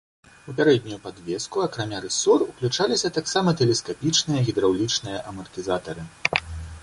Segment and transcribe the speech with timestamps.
[0.51, 6.03] У пярэднюю падвеску акрамя рысор ўключаліся таксама тэлескапічныя гідраўлічныя амартызатары.